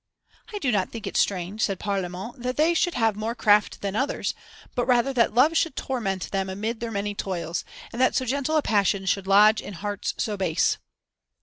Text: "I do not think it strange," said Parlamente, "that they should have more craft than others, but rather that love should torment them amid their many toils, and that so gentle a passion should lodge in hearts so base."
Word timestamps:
"I 0.51 0.57
do 0.57 0.71
not 0.71 0.89
think 0.89 1.05
it 1.05 1.15
strange," 1.15 1.61
said 1.61 1.77
Parlamente, 1.79 2.39
"that 2.41 2.57
they 2.57 2.73
should 2.73 2.95
have 2.95 3.15
more 3.15 3.35
craft 3.35 3.81
than 3.81 3.95
others, 3.95 4.33
but 4.73 4.87
rather 4.87 5.13
that 5.13 5.35
love 5.35 5.55
should 5.55 5.75
torment 5.75 6.31
them 6.31 6.49
amid 6.49 6.79
their 6.79 6.89
many 6.89 7.13
toils, 7.13 7.63
and 7.93 8.01
that 8.01 8.15
so 8.15 8.25
gentle 8.25 8.57
a 8.57 8.63
passion 8.63 9.05
should 9.05 9.27
lodge 9.27 9.61
in 9.61 9.73
hearts 9.73 10.15
so 10.17 10.37
base." 10.37 10.79